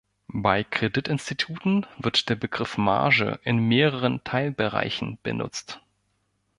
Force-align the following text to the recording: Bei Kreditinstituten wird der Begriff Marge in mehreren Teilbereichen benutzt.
Bei 0.33 0.63
Kreditinstituten 0.63 1.85
wird 1.99 2.27
der 2.29 2.35
Begriff 2.35 2.75
Marge 2.79 3.39
in 3.43 3.57
mehreren 3.57 4.23
Teilbereichen 4.23 5.19
benutzt. 5.21 5.79